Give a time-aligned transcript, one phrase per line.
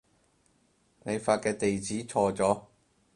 [1.03, 2.63] 你發嘅地址錯咗